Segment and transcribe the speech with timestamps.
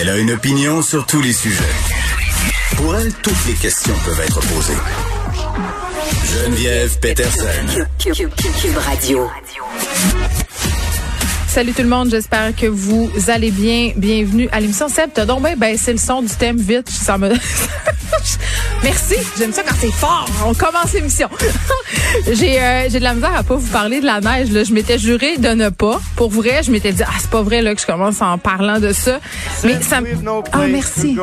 [0.00, 1.62] Elle a une opinion sur tous les sujets.
[2.76, 4.72] Pour elle, toutes les questions peuvent être posées.
[6.24, 7.84] Geneviève Peterson.
[7.98, 9.28] Cube Radio.
[11.48, 13.92] Salut tout le monde, j'espère que vous allez bien.
[13.94, 15.10] Bienvenue à l'émission Seb.
[15.12, 16.88] T'as donc bien baissé le son du thème vite.
[16.88, 17.34] Ça me...
[18.82, 20.26] Merci, j'aime ça quand c'est fort.
[20.46, 21.28] On commence l'émission.
[22.32, 24.50] j'ai euh, j'ai de la misère à pas vous parler de la neige.
[24.50, 24.64] Là.
[24.64, 26.00] Je m'étais juré de ne pas.
[26.16, 28.80] Pour vrai, je m'étais dit, ah, c'est pas vrai là, que je commence en parlant
[28.80, 29.20] de ça.
[29.64, 30.08] Mais ça me...
[30.52, 31.16] Ah, merci.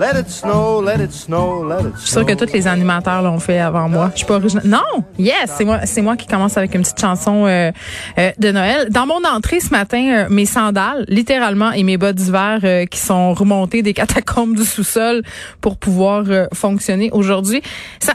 [0.00, 3.20] Let it snow, let it snow, let it Je suis sûre que tous les animateurs
[3.20, 4.08] l'ont fait avant moi.
[4.14, 4.64] Je suis pas originale.
[4.66, 5.04] Non!
[5.18, 5.52] Yes!
[5.58, 7.70] C'est moi, c'est moi qui commence avec une petite chanson euh,
[8.18, 8.88] euh, de Noël.
[8.88, 12.98] Dans mon entrée ce matin, euh, mes sandales, littéralement, et mes bottes d'hiver euh, qui
[12.98, 15.22] sont remontées des catacombes du sous-sol
[15.60, 17.60] pour pouvoir euh, fonctionner aujourd'hui.
[18.00, 18.14] Ça-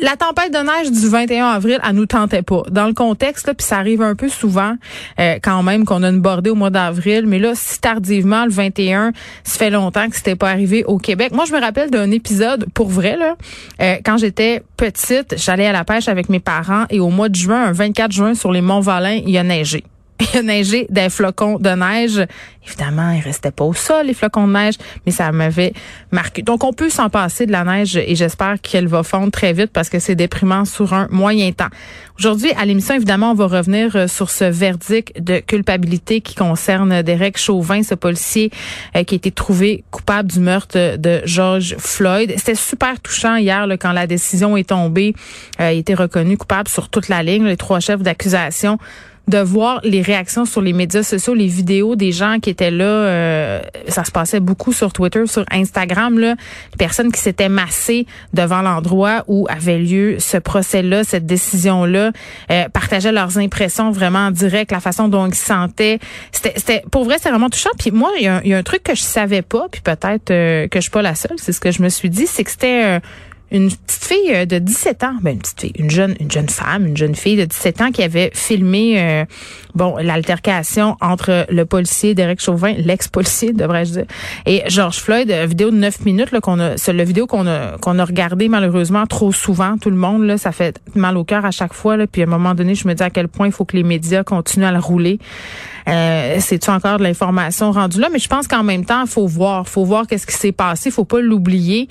[0.00, 2.62] la tempête de neige du 21 avril, elle nous tentait pas.
[2.70, 4.74] Dans le contexte, puis ça arrive un peu souvent,
[5.18, 7.24] euh, quand même, qu'on a une bordée au mois d'avril.
[7.26, 9.12] Mais là, si tardivement, le 21,
[9.44, 11.32] ça fait longtemps que c'était pas arrivé au Québec.
[11.32, 13.36] Moi, je me rappelle d'un épisode, pour vrai, là,
[13.80, 17.36] euh, quand j'étais petite, j'allais à la pêche avec mes parents et au mois de
[17.36, 19.84] juin, un 24 juin, sur les Monts-Valin, il y a neigé.
[20.20, 22.26] Il a neigé des flocons de neige.
[22.66, 24.74] Évidemment, il restait pas au sol, les flocons de neige,
[25.06, 25.72] mais ça m'avait
[26.10, 26.42] marqué.
[26.42, 29.70] Donc, on peut s'en passer de la neige et j'espère qu'elle va fondre très vite
[29.72, 31.68] parce que c'est déprimant sur un moyen temps.
[32.18, 37.02] Aujourd'hui, à l'émission, évidemment, on va revenir euh, sur ce verdict de culpabilité qui concerne
[37.02, 38.50] Derek Chauvin, ce policier
[38.96, 42.34] euh, qui a été trouvé coupable du meurtre de George Floyd.
[42.36, 45.14] C'était super touchant hier là, quand la décision est tombée.
[45.60, 48.78] Euh, il a été reconnu coupable sur toute la ligne, les trois chefs d'accusation
[49.28, 52.84] de voir les réactions sur les médias sociaux, les vidéos des gens qui étaient là.
[52.84, 56.18] euh, ça se passait beaucoup sur Twitter, sur Instagram.
[56.18, 56.34] Là,
[56.72, 62.12] les personnes qui s'étaient massées devant l'endroit où avait lieu ce procès-là, cette décision-là,
[62.50, 65.98] euh, partageaient leurs impressions vraiment en direct, la façon dont ils se sentaient.
[66.32, 67.70] C'était, pour vrai, c'est vraiment touchant.
[67.78, 70.78] Puis moi, il y, a un- truc que je savais pas, puis peut-être euh, que
[70.78, 71.36] je suis pas la seule.
[71.36, 73.00] C'est ce que je me suis dit, c'est que c'était
[73.50, 76.48] une petite fille euh, de 17 ans, ben une petite fille, une jeune, une jeune
[76.48, 79.24] femme, une jeune fille de 17 ans qui avait filmé euh,
[79.74, 84.04] bon l'altercation entre le policier Derek Chauvin, l'ex-policier devrais-je dire,
[84.46, 87.46] et George Floyd, euh, vidéo de 9 minutes là qu'on a, c'est le vidéo qu'on
[87.46, 91.24] a qu'on a regardé malheureusement trop souvent tout le monde là, ça fait mal au
[91.24, 93.28] cœur à chaque fois là, puis à un moment donné, je me dis à quel
[93.28, 95.18] point il faut que les médias continuent à le rouler.
[95.88, 99.68] Euh, c'est-tu encore de l'information rendue là, mais je pense qu'en même temps, faut voir,
[99.68, 101.88] faut voir qu'est-ce qui s'est passé, faut pas l'oublier.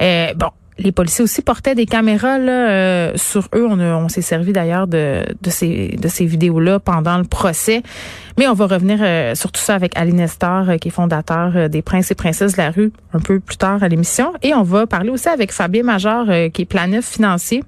[0.00, 0.50] Euh, bon,
[0.80, 3.66] les policiers aussi portaient des caméras là, euh, sur eux.
[3.66, 7.82] On, s'est servi d'ailleurs de, ces, vidéos-là pendant le procès.
[8.38, 11.52] Mais on va revenir euh, sur tout ça avec Ali Nestor, euh, qui est fondateur
[11.54, 14.32] euh, des Princes et Princesses de la rue, un peu plus tard à l'émission.
[14.42, 17.62] Et on va parler aussi avec Fabien Major, euh, qui est planif financier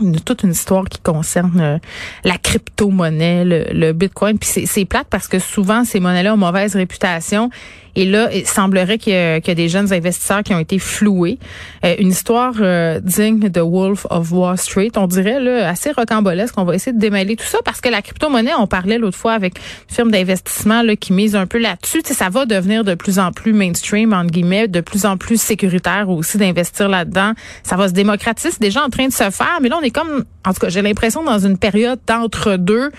[0.00, 1.80] une- toute une histoire qui concerne
[2.24, 4.38] la crypto-monnaie, le, le bitcoin.
[4.38, 7.50] Puis c'est, c'est plate parce que souvent, ces monnaies-là ont mauvaise réputation.
[7.96, 10.78] Et là, il semblerait qu'il y, qu'il y a des jeunes investisseurs qui ont été
[10.78, 11.38] floués.
[11.84, 16.54] Euh, une histoire euh, digne de Wolf of Wall Street, on dirait là, assez rocambolesque.
[16.56, 19.32] On va essayer de démêler tout ça parce que la crypto-monnaie, on parlait l'autre fois
[19.32, 19.58] avec
[19.88, 22.02] une firme d'investissement là, qui mise un peu là-dessus.
[22.04, 26.08] Ça va devenir de plus en plus mainstream, entre guillemets, de plus en plus sécuritaire
[26.08, 27.32] aussi d'investir là-dedans.
[27.62, 28.50] Ça va se démocratiser.
[28.50, 30.68] C'est déjà en train de se faire, mais là, on est comme, en tout cas,
[30.68, 32.90] j'ai l'impression dans une période d'entre-deux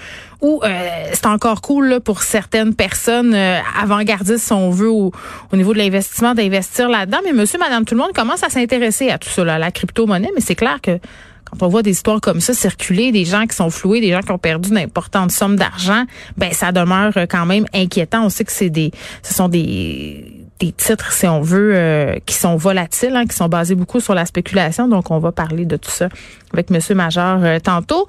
[0.42, 0.70] où euh,
[1.14, 5.12] c'est encore cool là, pour certaines personnes euh, avant-gardistes, si on au,
[5.52, 7.20] au niveau de l'investissement, d'investir là-dedans.
[7.26, 9.72] Mais monsieur, madame, tout le monde commence à s'intéresser à tout ça, là, à la
[9.72, 10.32] crypto-monnaie.
[10.36, 11.00] Mais c'est clair que
[11.46, 14.22] quand on voit des histoires comme ça circuler, des gens qui sont floués, des gens
[14.22, 16.06] qui ont perdu d'importantes sommes d'argent,
[16.38, 18.24] ben ça demeure euh, quand même inquiétant.
[18.24, 22.36] On sait que c'est des, ce sont des des titres, si on veut, euh, qui
[22.36, 24.88] sont volatiles, hein, qui sont basés beaucoup sur la spéculation.
[24.88, 26.08] Donc, on va parler de tout ça
[26.54, 28.06] avec Monsieur Major euh, tantôt.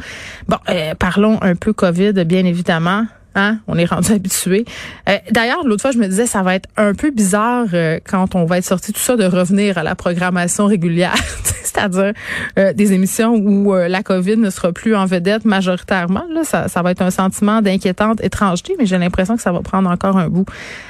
[0.49, 3.07] Bon, euh, parlons un peu COVID, bien évidemment.
[3.35, 3.59] Hein?
[3.67, 4.65] On est rendu habitué.
[5.09, 8.35] Euh, D'ailleurs, l'autre fois, je me disais, ça va être un peu bizarre euh, quand
[8.35, 11.15] on va être sorti tout ça de revenir à la programmation régulière,
[11.73, 12.13] c'est-à-dire
[12.59, 16.25] euh, des émissions où euh, la COVID ne sera plus en vedette majoritairement.
[16.33, 19.61] Là, ça, ça va être un sentiment d'inquiétante étrangeté, mais j'ai l'impression que ça va
[19.61, 20.47] prendre encore un bout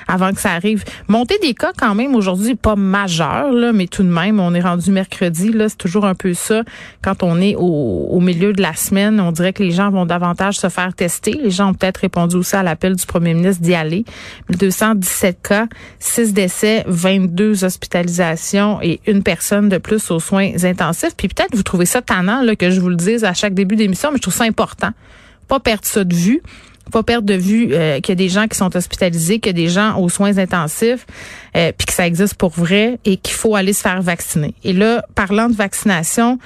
[0.08, 0.84] avant que ça arrive.
[1.08, 4.61] Monter des cas quand même aujourd'hui, pas majeur, là, mais tout de même, on est
[4.61, 5.52] rendu mercredi.
[5.52, 6.62] Là, c'est toujours un peu ça.
[7.02, 10.06] Quand on est au, au milieu de la semaine, on dirait que les gens vont
[10.06, 11.32] davantage se faire tester.
[11.32, 14.05] Les gens ont peut-être répondu aussi à l'appel du premier ministre d'y aller.
[14.50, 15.67] 1217 cas,
[15.99, 20.52] 6 décès, 22 hospitalisations et une personne de plus aux soins.
[21.16, 23.76] Puis peut-être vous trouvez ça tannant là, que je vous le dise à chaque début
[23.76, 24.90] d'émission, mais je trouve ça important.
[25.48, 26.42] Pas perdre ça de vue
[26.90, 29.62] pas perdre de vue euh, qu'il y a des gens qui sont hospitalisés, qu'il y
[29.62, 31.06] a des gens aux soins intensifs,
[31.56, 34.54] euh, puis que ça existe pour vrai et qu'il faut aller se faire vacciner.
[34.64, 36.38] Et là, parlant de vaccination,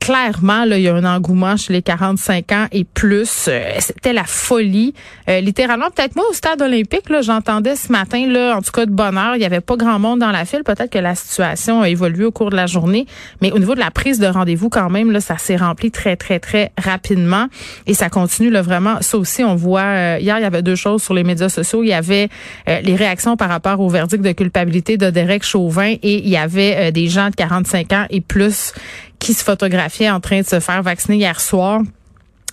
[0.00, 3.46] clairement, là, il y a un engouement chez les 45 ans et plus.
[3.48, 4.94] Euh, c'était la folie.
[5.28, 8.90] Euh, littéralement, peut-être moi au stade olympique, j'entendais ce matin, là, en tout cas de
[8.90, 10.64] bonne heure, il y avait pas grand monde dans la file.
[10.64, 13.06] Peut-être que la situation a évolué au cours de la journée,
[13.42, 16.16] mais au niveau de la prise de rendez-vous, quand même, là, ça s'est rempli très,
[16.16, 17.46] très, très rapidement
[17.86, 18.96] et ça continue là, vraiment.
[19.02, 19.80] Ça aussi, on voit.
[19.82, 21.82] Euh, hier, il y avait deux choses sur les médias sociaux.
[21.82, 22.28] Il y avait
[22.66, 26.90] les réactions par rapport au verdict de culpabilité de Derek Chauvin et il y avait
[26.92, 28.72] des gens de 45 ans et plus
[29.20, 31.82] qui se photographiait en train de se faire vacciner hier soir.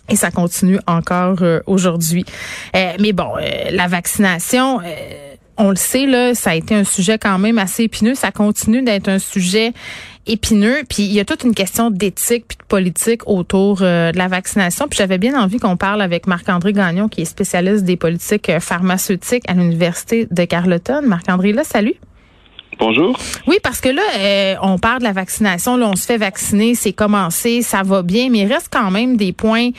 [0.09, 2.25] Et ça continue encore euh, aujourd'hui.
[2.75, 4.79] Euh, mais bon, euh, la vaccination,
[5.57, 8.15] on le sait, là, ça a été un sujet quand même assez épineux.
[8.15, 9.73] Ça continue d'être un sujet
[10.25, 10.83] épineux.
[10.87, 14.87] Puis il y a toute une question d'éthique puis de politique autour de la vaccination.
[14.87, 19.43] Puis j'avais bien envie qu'on parle avec Marc-André Gagnon, qui est spécialiste des politiques pharmaceutiques
[19.49, 21.01] à l'Université de Carleton.
[21.03, 21.95] Marc-André, là, salut.
[22.79, 23.17] Bonjour.
[23.47, 26.75] Oui, parce que là, euh, on parle de la vaccination, là, on se fait vacciner,
[26.75, 29.69] c'est commencé, ça va bien, mais il reste quand même des points,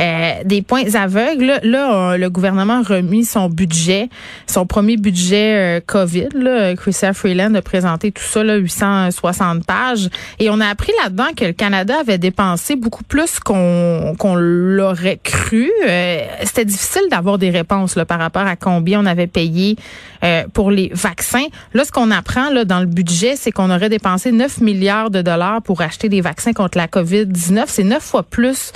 [0.00, 1.60] euh, des points aveugles.
[1.62, 4.08] Là, le gouvernement a remis son budget,
[4.48, 6.30] son premier budget euh, COVID.
[6.34, 10.08] Là, Chrystia Freeland a présenté tout ça, là, 860 pages,
[10.40, 15.20] et on a appris là-dedans que le Canada avait dépensé beaucoup plus qu'on qu'on l'aurait
[15.22, 15.70] cru.
[16.42, 19.76] C'était difficile d'avoir des réponses là, par rapport à combien on avait payé
[20.52, 21.46] pour les vaccins.
[21.74, 25.62] Là, ce qu'on apprend dans le budget, c'est qu'on aurait dépensé 9 milliards de dollars
[25.62, 27.64] pour acheter des vaccins contre la COVID-19.
[27.66, 28.72] C'est neuf fois plus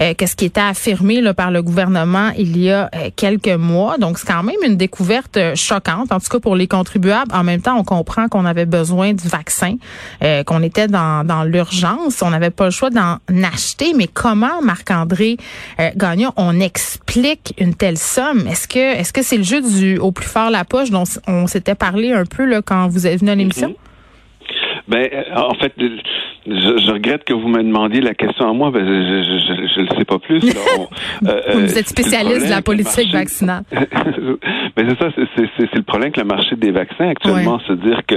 [0.00, 3.48] euh, que ce qui était affirmé là, par le gouvernement il y a euh, quelques
[3.48, 3.98] mois.
[3.98, 7.32] Donc, c'est quand même une découverte euh, choquante, en tout cas pour les contribuables.
[7.34, 9.76] En même temps, on comprend qu'on avait besoin du vaccin,
[10.46, 12.22] qu'on était dans, dans l'urgence.
[12.22, 13.92] On n'avait pas le choix d'en acheter.
[13.94, 15.36] Mais comment, Marc-André
[15.96, 18.46] Gagnon, on explique une telle somme?
[18.46, 21.46] Est-ce que est-ce que c'est le jeu du au plus fort la poche dont on
[21.46, 23.70] s'était parlé un peu là, quand vous êtes venu à l'émission?
[23.70, 23.83] Mm-hmm.
[24.86, 25.72] Ben, en fait,
[26.46, 30.04] je, regrette que vous me demandiez la question à moi, ben, je ne le sais
[30.04, 30.40] pas plus.
[31.26, 33.62] Euh, vous êtes spécialiste de la politique vaccinale.
[33.70, 38.16] ben, c'est ça, c'est le problème que le marché des vaccins actuellement, c'est dire que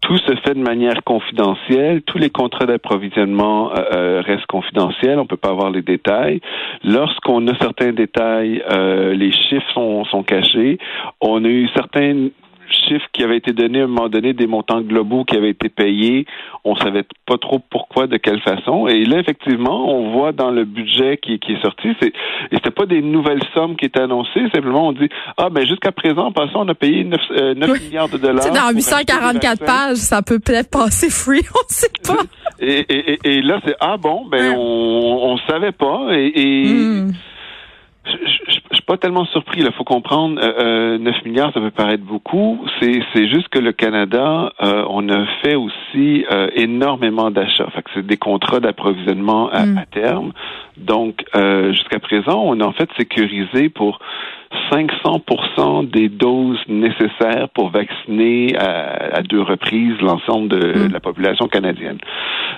[0.00, 5.26] tout se fait de manière confidentielle, tous les contrats d'approvisionnement euh, euh, restent confidentiels, on
[5.26, 6.40] peut pas avoir les détails.
[6.84, 10.78] Lorsqu'on a certains détails, les chiffres sont, sont cachés.
[11.20, 12.28] On a eu certains
[12.74, 15.68] chiffres qui avaient été donnés à un moment donné, des montants globaux qui avaient été
[15.68, 16.26] payés.
[16.64, 18.88] On savait pas trop pourquoi, de quelle façon.
[18.88, 22.70] Et là, effectivement, on voit dans le budget qui, qui est sorti, c'est, et c'était
[22.70, 24.42] pas des nouvelles sommes qui étaient annoncées.
[24.54, 27.20] Simplement, on dit, ah, ben, jusqu'à présent, en passant, on a payé 9,
[27.56, 28.50] 9 euh, milliards de dollars.
[28.52, 32.22] dans 844 pages, ça peut peut-être passer free, on sait pas.
[32.60, 36.08] Et, et, et, là, c'est, ah bon, ben, on, on savait pas.
[36.12, 37.12] Et, hmm
[38.06, 39.60] je, suis pas tellement surpris.
[39.60, 42.64] Il faut comprendre, euh, 9 euh, milliards, ça peut paraître beaucoup.
[42.80, 47.68] C'est, c'est juste que le Canada, euh, on a fait aussi euh, énormément d'achats.
[47.94, 49.78] C'est des contrats d'approvisionnement à, mm.
[49.78, 50.32] à terme.
[50.76, 51.24] Donc,
[51.70, 54.00] jusqu'à présent, on a en fait sécurisé pour
[54.70, 60.92] 500 des doses nécessaires pour vacciner à, deux reprises l'ensemble de, mm.
[60.92, 61.98] la population canadienne.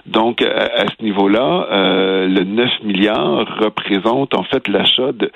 [0.06, 5.30] Donc, à, ce niveau-là, euh, le 9 milliards représente en fait l'achat de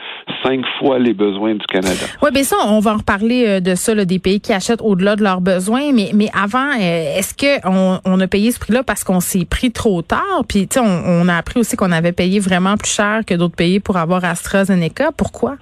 [0.44, 2.06] cinq fois les besoins du Canada.
[2.23, 4.82] Oui, bien ça, on va en reparler euh, de ça, là, des pays qui achètent
[4.82, 5.93] au-delà de leurs besoins.
[5.93, 9.72] Mais, mais avant, euh, est-ce qu'on on a payé ce prix-là parce qu'on s'est pris
[9.72, 10.44] trop tard?
[10.48, 13.56] Puis, tu sais, on, a appris aussi qu'on avait payé vraiment plus cher que d'autres
[13.56, 15.10] pays pour avoir AstraZeneca.
[15.17, 15.56] Pourquoi?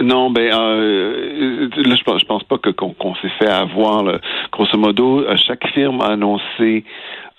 [0.00, 4.02] Non, ben euh, je pense, pense pas que qu'on s'est fait avoir.
[4.02, 4.18] Là.
[4.50, 6.84] Grosso modo, euh, chaque firme a annoncé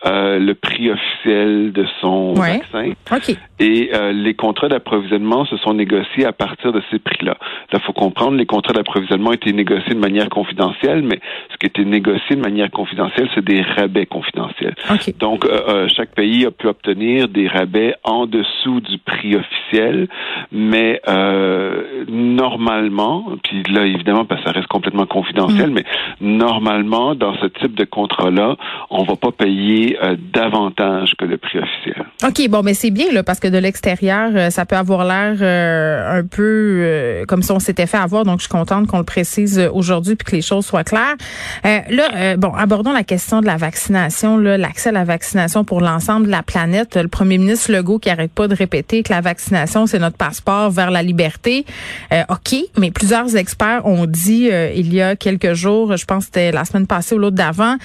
[0.06, 2.92] euh, le prix officiel de son vaccin.
[3.60, 7.36] Et euh, les contrats d'approvisionnement se sont négociés à partir de ces prix-là.
[7.74, 11.20] Il faut comprendre, les contrats d'approvisionnement étaient négociés de manière confidentielle, mais
[11.52, 14.76] ce qui était négocié de manière confidentielle, c'est des rabais confidentiels.
[15.18, 20.08] Donc, euh, chaque pays a pu obtenir des rabais en dessous du prix officiel,
[20.52, 21.02] mais
[22.08, 25.74] normalement, puis là, évidemment, parce que ça reste complètement confidentiel, mm.
[25.74, 25.86] mais
[26.22, 28.58] normalement, dans ce type de contrat-là,
[28.92, 32.06] on va pas payer euh, davantage que le prix officiel.
[32.24, 35.38] OK, bon, mais c'est bien, là, parce que de l'extérieur, euh, ça peut avoir l'air
[35.40, 38.24] euh, un peu comme si on s'était fait avoir.
[38.24, 41.16] Donc, je suis contente qu'on le précise aujourd'hui puis que les choses soient claires.
[41.64, 46.32] là, bon, abordons la question de la vaccination, l'accès à la vaccination pour l'ensemble de
[46.32, 46.98] la planète.
[46.98, 50.72] Le premier ministre Legault qui arrête pas de répéter que la vaccination, c'est notre passeport
[50.72, 51.66] vers la liberté.
[52.30, 56.52] OK, mais plusieurs experts ont dit il y a quelques jours, je pense que c'était
[56.52, 57.76] la semaine passée ou l'autre d'avant,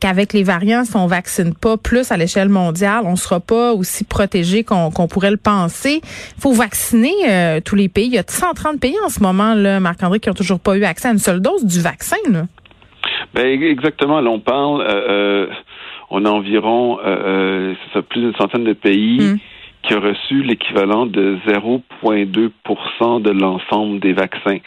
[0.00, 1.06] qu'avec les variants, si on
[1.44, 6.00] pas plus à l'échelle mondiale, on sera pas aussi protégé qu'on pourrait le penser.
[6.02, 8.06] Il faut vacciner euh, tous les pays.
[8.06, 10.84] Il y a 130 pays en ce moment, là, Marc-André, qui ont toujours pas eu
[10.84, 12.16] accès à une seule dose du vaccin.
[12.30, 12.42] Là.
[13.34, 14.20] Ben, exactement.
[14.20, 14.82] Là, on parle.
[14.82, 15.46] Euh, euh
[16.08, 16.98] on a environ
[17.92, 19.18] ça plus d'une centaine de pays.
[19.18, 19.38] Mm
[19.86, 24.58] qui a reçu l'équivalent de 0,2% de l'ensemble des vaccins,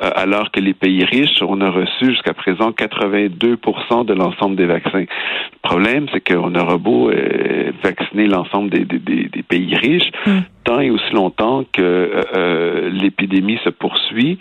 [0.00, 5.00] alors que les pays riches, on a reçu jusqu'à présent 82% de l'ensemble des vaccins.
[5.00, 10.38] Le problème, c'est qu'on aura beau euh, vacciner l'ensemble des, des, des, pays riches, mm.
[10.64, 11.82] tant et aussi longtemps que
[12.34, 14.38] euh, l'épidémie se poursuit,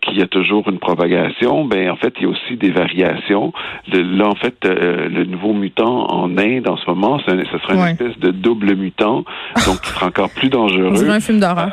[0.00, 3.52] qu'il y a toujours une propagation, ben en fait, il y a aussi des variations.
[3.92, 8.18] là, en fait, le nouveau mutant en Inde en ce moment, ce sera une espèce
[8.18, 9.24] de double mutant
[9.66, 11.08] donc qui sera encore plus dangereux.
[11.08, 11.70] Un film d'horreur.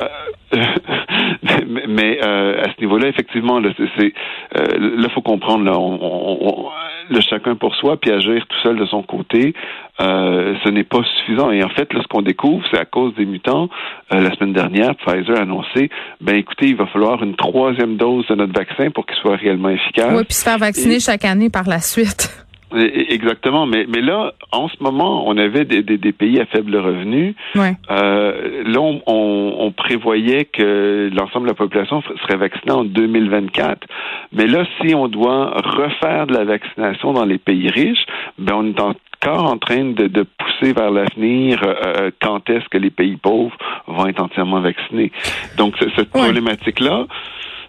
[0.53, 4.13] Euh, mais, euh, à ce niveau-là, effectivement, là, c'est,
[4.57, 6.69] euh, là, faut comprendre, là, on,
[7.09, 9.53] le chacun pour soi, puis agir tout seul de son côté,
[9.99, 11.51] ce n'est pas suffisant.
[11.51, 13.69] Et en fait, là, ce qu'on découvre, c'est à cause des mutants.
[14.09, 15.89] la semaine dernière, Pfizer a annoncé,
[16.21, 19.69] ben écoutez, il va falloir une troisième dose de notre vaccin pour qu'il soit réellement
[19.69, 20.13] efficace.
[20.15, 22.29] Oui, puis se faire vacciner chaque année par la suite.
[22.75, 27.35] Exactement, mais mais là, en ce moment, on avait des, des, pays à faible revenu.
[27.55, 27.73] Ouais.
[27.91, 33.87] Euh, là, on, on, prévoyait que l'ensemble de la population serait vaccinée en 2024.
[34.31, 38.05] Mais là, si on doit refaire de la vaccination dans les pays riches,
[38.37, 42.67] ben on est encore en train de, de pousser vers l'avenir euh, euh, quand est-ce
[42.69, 43.55] que les pays pauvres
[43.87, 45.11] vont être entièrement vaccinés.
[45.57, 47.05] Donc cette problématique là.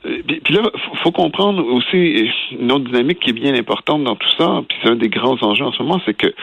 [0.06, 4.16] Euh, puis, là, faut, faut comprendre aussi une autre dynamique qui est bien importante dans
[4.16, 6.34] tout ça, puis c'est un des grands enjeux en ce moment, c'est que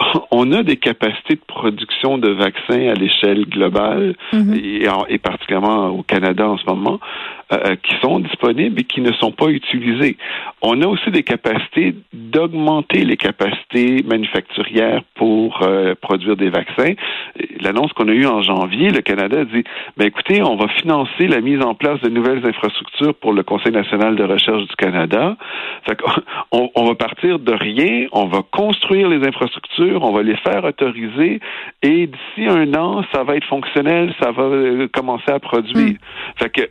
[0.30, 5.06] on a des capacités de production de vaccins à l'échelle globale mm-hmm.
[5.08, 7.00] et, particulièrement au Canada en ce moment,
[7.52, 10.16] euh, euh, qui sont disponibles et qui ne sont pas utilisées.
[10.62, 16.94] On a aussi des capacités d'augmenter les capacités manufacturières pour euh, produire des vaccins.
[17.60, 19.64] L'annonce qu'on a eue en janvier, le Canada dit,
[19.96, 23.72] ben écoutez, on va financer la mise en place de nouvelles infrastructures pour le Conseil
[23.72, 25.36] national de recherche du Canada.
[25.86, 25.98] Fait
[26.52, 30.64] on, on va partir de rien, on va construire les infrastructures on va les faire
[30.64, 31.40] autoriser
[31.82, 35.94] et d'ici un an, ça va être fonctionnel, ça va euh, commencer à produire.
[35.94, 36.36] Hmm.
[36.36, 36.68] Fait que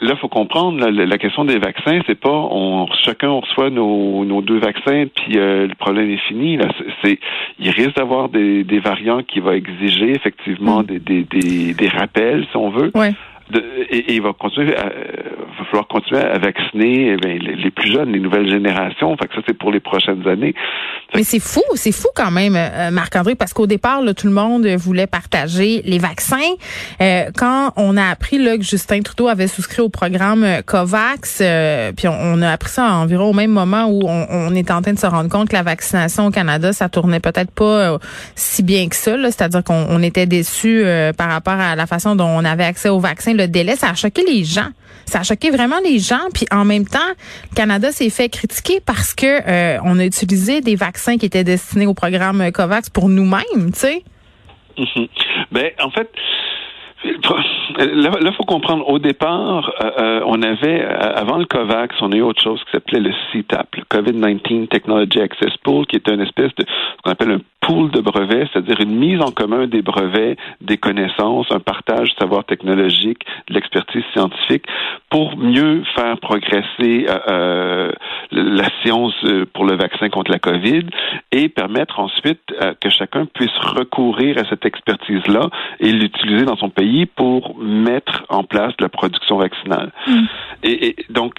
[0.00, 5.06] là, faut comprendre la, question des vaccins, c'est pas on chacun reçoit nos, deux vaccins
[5.14, 6.56] puis euh, le problème est fini.
[6.56, 6.68] Là,
[7.02, 7.18] c'est
[7.58, 10.86] il risque d'avoir des, variants qui vont exiger effectivement hmm.
[10.86, 12.92] des, des, des, rappels, si on veut
[13.54, 18.20] et, il va continuer, à, va falloir continuer à vacciner eh les, plus jeunes, les
[18.20, 19.16] nouvelles générations.
[19.16, 20.54] Fait que ça, c'est pour les prochaines années.
[21.14, 24.66] Mais c'est fou, c'est fou quand même, euh, Marc-André, parce qu'au départ, tout le monde
[24.66, 26.36] voulait partager les vaccins.
[27.00, 31.42] Euh, quand on a appris là, que Justin Trudeau avait souscrit au programme euh, COVAX,
[31.96, 34.92] puis on, a appris ça environ au même moment où on, on est en train
[34.92, 37.98] de se rendre compte que la vaccination au Canada, ça tournait peut-être pas
[38.34, 39.16] si bien que ça.
[39.24, 40.84] C'est-à-dire qu'on était déçus
[41.16, 43.94] par rapport à la façon dont on avait accès aux vaccins le délai, ça a
[43.94, 44.68] choqué les gens.
[45.06, 46.28] Ça a choqué vraiment les gens.
[46.34, 46.98] Puis en même temps,
[47.50, 51.44] le Canada s'est fait critiquer parce que euh, on a utilisé des vaccins qui étaient
[51.44, 54.04] destinés au programme COVAX pour nous-mêmes, tu sais.
[55.50, 56.10] Ben, en fait,
[57.04, 62.16] Là, il faut comprendre, au départ, euh, euh, on avait, avant le COVAX, on a
[62.16, 66.22] eu autre chose qui s'appelait le CTAP, le COVID-19 Technology Access Pool, qui était une
[66.22, 69.82] espèce de, ce qu'on appelle un pool de brevets, c'est-à-dire une mise en commun des
[69.82, 74.64] brevets, des connaissances, un partage de savoir technologique, de l'expertise scientifique,
[75.10, 77.92] pour mieux faire progresser euh, euh
[78.30, 80.84] la science euh, pour le vaccin contre la COVID
[81.32, 85.48] et permettre ensuite euh, que chacun puisse recourir à cette expertise-là
[85.80, 89.92] et l'utiliser dans son pays pour mettre en place la production vaccinale.
[90.06, 90.24] Mm.
[90.64, 91.34] Et, donc,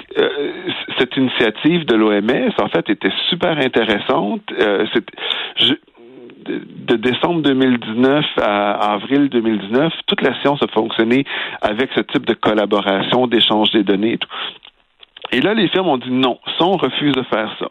[0.98, 4.42] cette initiative de l'OMS, en fait, était super intéressante.
[5.58, 5.74] Je,
[6.50, 11.26] de décembre 2019 à avril 2019, toute la science a fonctionné
[11.62, 14.30] avec ce type de collaboration, d'échange des données et tout.
[15.32, 17.70] Et là, les firmes ont dit non, ça, on refuse de faire ça.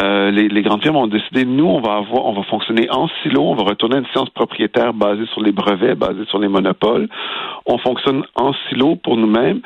[0.00, 3.42] Euh, les, grandes firmes ont décidé, nous, on va avoir, on va fonctionner en silo,
[3.42, 7.08] on va retourner à une science propriétaire basée sur les brevets, basée sur les monopoles.
[7.66, 9.60] On fonctionne en silo pour nous-mêmes.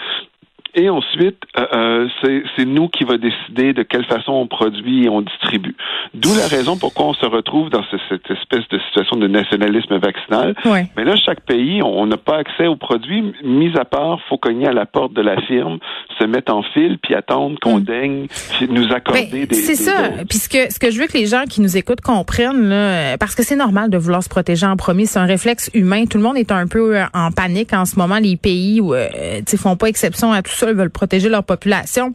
[0.77, 2.09] Et ensuite, euh, euh
[2.57, 5.75] c'est nous qui va décider de quelle façon on produit et on distribue.
[6.15, 10.55] D'où la raison pourquoi on se retrouve dans cette espèce de situation de nationalisme vaccinal.
[10.97, 14.69] Mais là, chaque pays, on n'a pas accès aux produits, mis à part, faut cogner
[14.69, 15.79] à la porte de la firme,
[16.19, 17.85] se mettre en file, puis attendre qu'on mm.
[17.85, 18.27] daigne
[18.69, 19.55] nous accorder des.
[19.55, 20.11] C'est ça.
[20.29, 23.17] Puis ce que, ce que je veux que les gens qui nous écoutent comprennent, là,
[23.19, 26.05] parce que c'est normal de vouloir se protéger en premier, c'est un réflexe humain.
[26.05, 28.19] Tout le monde est un peu euh, en panique en ce moment.
[28.19, 29.09] Les pays où, euh,
[29.57, 32.15] font pas exception à tout ça veulent protéger leur population.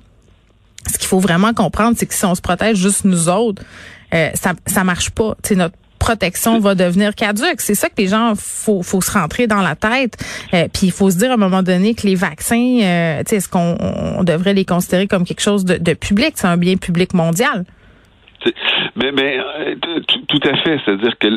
[0.91, 3.63] Ce qu'il faut vraiment comprendre, c'est que si on se protège juste nous autres,
[4.13, 5.36] euh, ça ça marche pas.
[5.51, 7.62] notre protection va devenir caduque.
[7.62, 10.17] C'est ça que les gens faut faut se rentrer dans la tête.
[10.53, 13.48] Euh, puis il faut se dire à un moment donné que les vaccins, euh, est-ce
[13.48, 17.65] qu'on devrait les considérer comme quelque chose de public, c'est un bien public mondial.
[18.95, 19.75] Mais, mais euh,
[20.27, 20.79] tout à fait.
[20.83, 21.27] C'est-à-dire que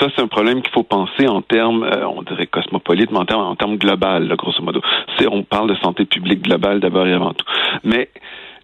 [0.00, 3.24] ça, c'est un problème qu'il faut penser en termes, euh, on dirait cosmopolite, mais en
[3.24, 4.80] termes, en termes global, grosso modo.
[5.30, 7.46] On parle de santé publique globale d'abord et avant tout.
[7.82, 8.08] Mais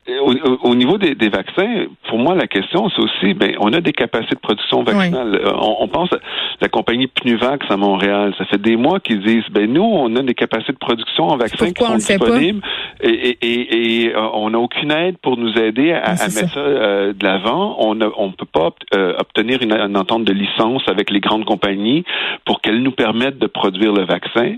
[0.09, 4.35] au, niveau des, vaccins, pour moi, la question, c'est aussi, ben, on a des capacités
[4.35, 5.35] de production vaccinale.
[5.35, 6.19] Euh, on, pense à
[6.61, 8.35] la compagnie Pnuvax à Montréal.
[8.39, 11.37] Ça fait des mois qu'ils disent, ben, nous, on a des capacités de production en
[11.37, 12.63] vaccins qui sont disponibles
[13.01, 17.13] et, et, et, euh, on n'a aucune aide pour nous aider à, mettre ça, euh,
[17.13, 17.77] de l'avant.
[17.81, 18.71] On ne on peut pas
[19.19, 22.05] obtenir une, une, entente de licence avec les grandes compagnies
[22.45, 24.57] pour qu'elles nous permettent de produire le vaccin.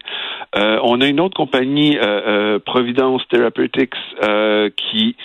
[0.55, 1.99] on a une autre compagnie,
[2.65, 3.95] Providence Therapeutics,
[4.77, 5.17] qui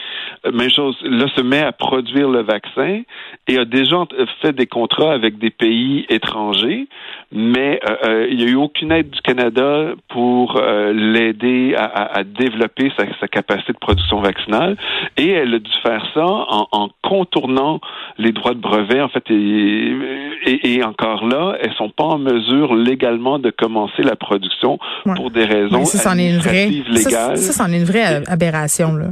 [0.52, 3.02] même chose, là, se met à produire le vaccin
[3.48, 3.98] et a déjà
[4.42, 6.88] fait des contrats avec des pays étrangers,
[7.32, 12.24] mais euh, euh, il n'y a eu aucune aide du Canada pour euh, l'aider à,
[12.24, 14.78] développer sa, capacité de production vaccinale.
[15.18, 17.80] Et elle a dû faire ça en, contournant
[18.18, 19.24] les droits de brevet, en fait.
[19.30, 24.80] Et, encore là, elles sont pas en mesure légalement de commencer la production
[25.16, 27.38] pour des raisons ça, légales.
[27.38, 29.08] Ça, c'en est une vraie aberration, là.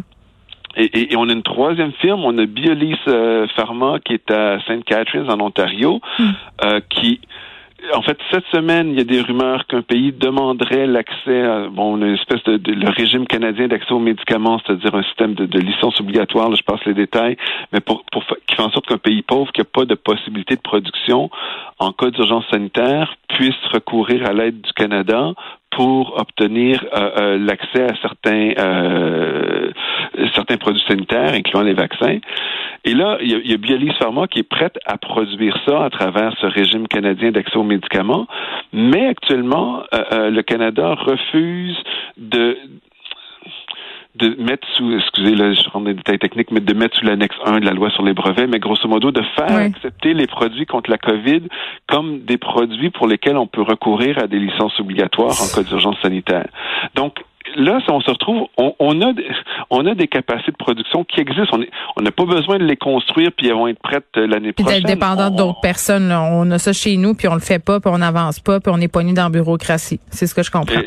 [0.78, 4.60] Et, et, on a une troisième firme, on a Biolis euh, Pharma qui est à
[4.62, 4.84] St.
[4.86, 6.24] Catharines en Ontario, hmm.
[6.64, 7.22] euh, qui
[7.94, 11.98] en fait, cette semaine, il y a des rumeurs qu'un pays demanderait l'accès à bon,
[11.98, 16.50] une espèce de, le régime canadien d'accès aux médicaments, c'est-à-dire un système de, licence obligatoire.
[16.50, 17.38] Là, je passe les détails,
[17.72, 20.56] mais pour, pour qui fait en sorte qu'un pays pauvre qui n'a pas de possibilité
[20.56, 21.30] de production
[21.80, 25.34] en cas d'urgence sanitaire puisse recourir à l'aide du Canada
[25.72, 29.72] pour obtenir euh, euh, l'accès à certains euh,
[30.34, 32.20] certains produits sanitaires, incluant les vaccins.
[32.86, 35.90] Et là, il y a, il a Pharma qui est prête à produire ça à
[35.90, 38.28] travers ce régime canadien d'accès aux médicaments,
[38.72, 41.78] mais actuellement, le Canada refuse
[42.18, 42.58] de
[44.16, 47.36] de mettre sous, excusez là, je rentre des détails techniques, mais de mettre sous l'annexe
[47.46, 50.66] 1 de la loi sur les brevets, mais grosso modo de faire accepter les produits
[50.66, 51.44] contre la COVID
[51.88, 55.98] comme des produits pour lesquels on peut recourir à des licences obligatoires en cas d'urgence
[56.02, 56.48] sanitaire.
[56.96, 57.20] Donc,
[57.56, 59.14] là, si on se retrouve, on, a,
[59.70, 61.58] on a des capacités de production qui existent.
[61.98, 64.82] On n'a pas besoin de les construire puis elles vont être prêtes euh, l'année prochaine.
[64.82, 66.12] D'être dépendant d'autres personnes.
[66.12, 68.72] On a ça chez nous puis on le fait pas puis on n'avance pas puis
[68.74, 70.00] on est poigné dans la bureaucratie.
[70.10, 70.82] C'est ce que je comprends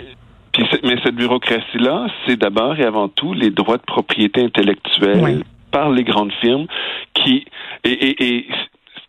[0.83, 6.05] mais cette bureaucratie-là, c'est d'abord et avant tout les droits de propriété intellectuelle par les
[6.05, 6.67] grandes firmes
[7.15, 7.45] qui
[7.85, 8.47] et,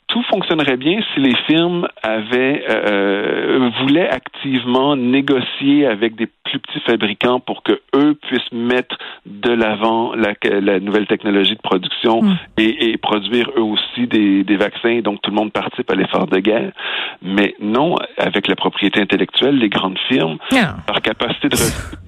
[0.09, 6.79] tout fonctionnerait bien si les firmes avaient euh, voulaient activement négocier avec des plus petits
[6.79, 12.37] fabricants pour que eux puissent mettre de l'avant la, la, nouvelle technologie de production mm.
[12.57, 15.01] et, et, produire eux aussi des, des vaccins.
[15.01, 16.71] Donc tout le monde participe à l'effort de guerre.
[17.21, 21.55] Mais non, avec la propriété intellectuelle, les grandes firmes, leur capacité de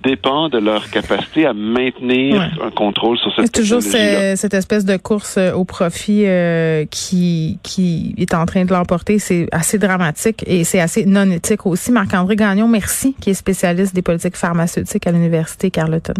[0.04, 4.98] dépend de leur capacité à maintenir un contrôle sur cette C'est toujours cette espèce de
[4.98, 9.19] course euh, au profit euh, qui qui est en train de l'emporter.
[9.19, 11.91] C'est assez dramatique et c'est assez non éthique aussi.
[11.91, 16.13] Marc-André Gagnon, merci, qui est spécialiste des politiques pharmaceutique à l'Université Carleton.